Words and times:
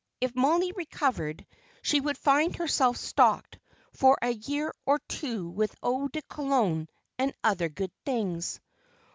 If 0.19 0.33
Mollie 0.35 0.71
recovered 0.71 1.45
she 1.83 1.99
would 2.01 2.17
find 2.17 2.55
herself 2.55 2.97
stocked 2.97 3.59
for 3.93 4.17
a 4.19 4.31
year 4.31 4.73
or 4.83 4.97
two 5.07 5.47
with 5.47 5.75
eau 5.83 6.07
de 6.07 6.23
cologne 6.23 6.87
and 7.19 7.35
other 7.43 7.69
good 7.69 7.91
things. 8.03 8.59